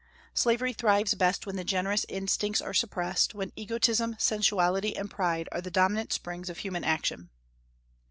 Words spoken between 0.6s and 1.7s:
thrives best when the